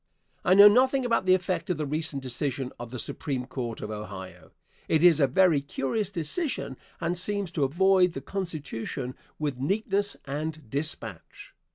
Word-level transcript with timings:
I 0.43 0.55
know 0.55 0.67
nothing 0.67 1.05
about 1.05 1.27
the 1.27 1.35
effect 1.35 1.69
of 1.69 1.77
the 1.77 1.85
recent 1.85 2.23
decision 2.23 2.71
of 2.79 2.89
the 2.89 2.97
Supreme 2.97 3.45
Court 3.45 3.81
of 3.81 3.91
Ohio. 3.91 4.49
It 4.87 5.03
is 5.03 5.19
a 5.19 5.27
very 5.27 5.61
curious 5.61 6.09
decision 6.09 6.75
and 6.99 7.15
seems 7.15 7.51
to 7.51 7.63
avoid 7.63 8.13
the 8.13 8.21
Constitution 8.21 9.13
with 9.37 9.59
neatness 9.59 10.17
and 10.25 10.67
despatch. 10.71 11.53